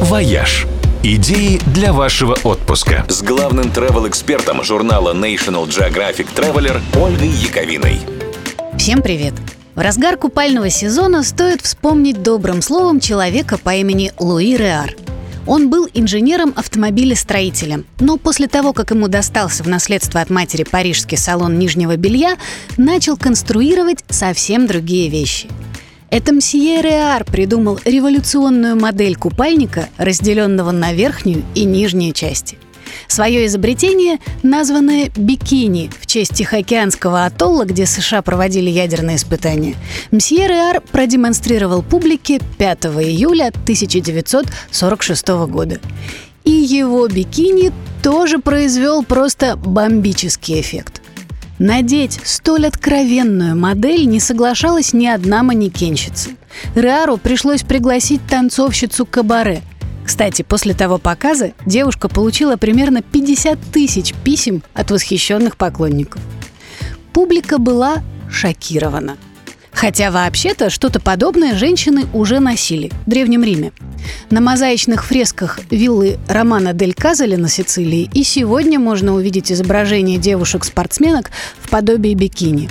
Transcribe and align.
«Вояж». 0.00 0.66
Идеи 1.02 1.60
для 1.74 1.92
вашего 1.92 2.34
отпуска. 2.42 3.04
С 3.08 3.22
главным 3.22 3.66
travel-экспертом 3.66 4.64
журнала 4.64 5.12
National 5.12 5.68
Geographic 5.68 6.26
Traveler 6.34 6.80
Ольгой 6.98 7.28
Яковиной. 7.28 8.00
Всем 8.78 9.02
привет! 9.02 9.34
В 9.74 9.80
разгар 9.80 10.16
купального 10.16 10.70
сезона 10.70 11.22
стоит 11.22 11.60
вспомнить 11.60 12.22
добрым 12.22 12.62
словом 12.62 12.98
человека 12.98 13.58
по 13.58 13.74
имени 13.74 14.12
Луи 14.18 14.56
Реар. 14.56 14.94
Он 15.46 15.68
был 15.68 15.86
инженером-автомобилестроителем, 15.92 17.84
но 17.98 18.16
после 18.16 18.48
того, 18.48 18.72
как 18.72 18.92
ему 18.92 19.06
достался 19.06 19.62
в 19.62 19.68
наследство 19.68 20.22
от 20.22 20.30
матери 20.30 20.64
парижский 20.64 21.18
салон 21.18 21.58
нижнего 21.58 21.96
белья, 21.96 22.38
начал 22.78 23.18
конструировать 23.18 24.02
совсем 24.08 24.66
другие 24.66 25.10
вещи– 25.10 25.46
это 26.10 26.32
мсье 26.32 26.82
Реар 26.82 27.24
придумал 27.24 27.78
революционную 27.84 28.76
модель 28.76 29.16
купальника, 29.16 29.88
разделенного 29.96 30.72
на 30.72 30.92
верхнюю 30.92 31.44
и 31.54 31.64
нижнюю 31.64 32.12
части. 32.12 32.58
Свое 33.06 33.46
изобретение, 33.46 34.18
названное 34.42 35.10
«бикини» 35.16 35.90
в 36.00 36.06
честь 36.06 36.34
Тихоокеанского 36.34 37.24
атолла, 37.24 37.64
где 37.64 37.86
США 37.86 38.22
проводили 38.22 38.70
ядерные 38.70 39.16
испытания, 39.16 39.76
мсье 40.10 40.48
Реар 40.48 40.80
продемонстрировал 40.80 41.82
публике 41.82 42.40
5 42.58 42.86
июля 42.86 43.48
1946 43.48 45.28
года. 45.48 45.80
И 46.44 46.50
его 46.50 47.06
бикини 47.06 47.72
тоже 48.02 48.38
произвел 48.38 49.04
просто 49.04 49.56
бомбический 49.56 50.60
эффект. 50.60 50.99
Надеть 51.60 52.18
столь 52.24 52.68
откровенную 52.68 53.54
модель 53.54 54.06
не 54.06 54.18
соглашалась 54.18 54.94
ни 54.94 55.06
одна 55.06 55.42
манекенщица. 55.42 56.30
Реару 56.74 57.18
пришлось 57.18 57.60
пригласить 57.60 58.22
танцовщицу 58.26 59.04
кабаре. 59.04 59.60
Кстати, 60.02 60.40
после 60.40 60.72
того 60.72 60.96
показа 60.96 61.52
девушка 61.66 62.08
получила 62.08 62.56
примерно 62.56 63.02
50 63.02 63.58
тысяч 63.74 64.14
писем 64.24 64.62
от 64.72 64.90
восхищенных 64.90 65.58
поклонников. 65.58 66.22
Публика 67.12 67.58
была 67.58 67.98
шокирована– 68.30 69.18
Хотя 69.80 70.10
вообще-то 70.10 70.68
что-то 70.68 71.00
подобное 71.00 71.56
женщины 71.56 72.04
уже 72.12 72.38
носили 72.38 72.92
в 73.06 73.08
Древнем 73.08 73.42
Риме. 73.42 73.72
На 74.28 74.42
мозаичных 74.42 75.06
фресках 75.06 75.58
виллы 75.70 76.18
Романа 76.28 76.74
дель 76.74 76.92
Казеля 76.92 77.38
на 77.38 77.48
Сицилии 77.48 78.10
и 78.12 78.22
сегодня 78.22 78.78
можно 78.78 79.14
увидеть 79.14 79.50
изображение 79.50 80.18
девушек-спортсменок 80.18 81.30
в 81.62 81.70
подобии 81.70 82.12
бикини. 82.12 82.68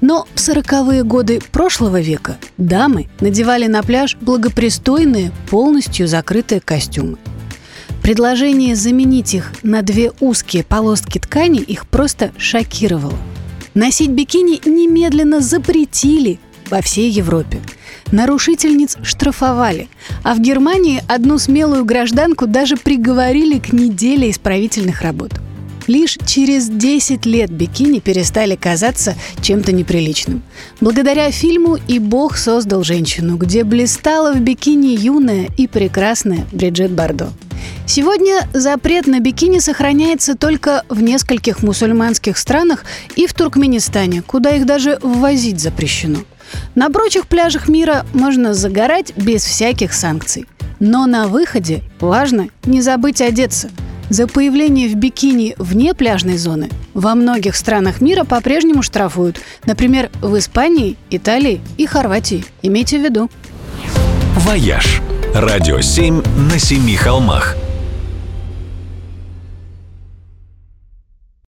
Но 0.00 0.26
в 0.34 0.40
сороковые 0.40 1.02
годы 1.02 1.42
прошлого 1.52 2.00
века 2.00 2.38
дамы 2.56 3.10
надевали 3.20 3.66
на 3.66 3.82
пляж 3.82 4.16
благопристойные, 4.18 5.32
полностью 5.50 6.08
закрытые 6.08 6.62
костюмы. 6.62 7.18
Предложение 8.02 8.74
заменить 8.74 9.34
их 9.34 9.52
на 9.62 9.82
две 9.82 10.12
узкие 10.18 10.64
полоски 10.64 11.18
ткани 11.18 11.60
их 11.60 11.86
просто 11.86 12.32
шокировало. 12.38 13.18
Носить 13.78 14.10
бикини 14.10 14.60
немедленно 14.68 15.40
запретили 15.40 16.40
во 16.68 16.82
всей 16.82 17.12
Европе. 17.12 17.60
Нарушительниц 18.10 18.96
штрафовали, 19.04 19.88
а 20.24 20.34
в 20.34 20.40
Германии 20.40 21.00
одну 21.06 21.38
смелую 21.38 21.84
гражданку 21.84 22.48
даже 22.48 22.76
приговорили 22.76 23.60
к 23.60 23.72
неделе 23.72 24.30
исправительных 24.32 25.02
работ. 25.02 25.30
Лишь 25.86 26.18
через 26.26 26.68
10 26.68 27.24
лет 27.24 27.52
бикини 27.52 28.00
перестали 28.00 28.56
казаться 28.56 29.14
чем-то 29.42 29.70
неприличным. 29.70 30.42
Благодаря 30.80 31.30
фильму 31.30 31.78
«И 31.86 32.00
Бог 32.00 32.36
создал 32.36 32.82
женщину», 32.82 33.36
где 33.36 33.62
блистала 33.62 34.32
в 34.32 34.40
бикини 34.40 34.96
юная 34.96 35.50
и 35.56 35.68
прекрасная 35.68 36.44
Бриджит 36.50 36.90
Бардо. 36.90 37.28
Сегодня 37.88 38.46
запрет 38.52 39.06
на 39.06 39.18
бикини 39.18 39.60
сохраняется 39.60 40.36
только 40.36 40.84
в 40.90 41.00
нескольких 41.00 41.62
мусульманских 41.62 42.36
странах 42.36 42.84
и 43.16 43.26
в 43.26 43.32
Туркменистане, 43.32 44.20
куда 44.20 44.50
их 44.50 44.66
даже 44.66 44.98
ввозить 45.00 45.58
запрещено. 45.58 46.18
На 46.74 46.90
прочих 46.90 47.26
пляжах 47.26 47.66
мира 47.66 48.04
можно 48.12 48.52
загорать 48.52 49.16
без 49.16 49.42
всяких 49.42 49.94
санкций. 49.94 50.44
Но 50.80 51.06
на 51.06 51.28
выходе 51.28 51.82
важно 51.98 52.48
не 52.66 52.82
забыть 52.82 53.22
одеться. 53.22 53.70
За 54.10 54.26
появление 54.26 54.88
в 54.88 54.94
бикини 54.94 55.54
вне 55.56 55.94
пляжной 55.94 56.36
зоны 56.36 56.68
во 56.92 57.14
многих 57.14 57.56
странах 57.56 58.02
мира 58.02 58.24
по-прежнему 58.24 58.82
штрафуют. 58.82 59.40
Например, 59.64 60.10
в 60.20 60.36
Испании, 60.36 60.98
Италии 61.08 61.62
и 61.78 61.86
Хорватии. 61.86 62.44
Имейте 62.60 62.98
в 62.98 63.02
виду. 63.02 63.30
«Вояж»– 64.36 65.00
радио 65.34 65.80
7 65.80 66.22
на 66.52 66.58
семи 66.58 66.94
холмах– 66.94 67.56